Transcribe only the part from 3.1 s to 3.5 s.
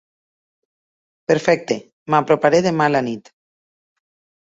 nit.